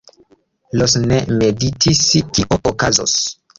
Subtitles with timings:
[0.83, 2.03] Ros ne meditis,
[2.35, 3.17] kio okazos.